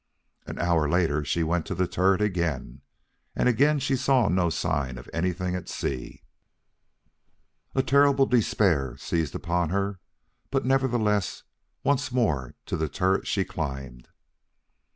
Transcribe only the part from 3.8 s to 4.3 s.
saw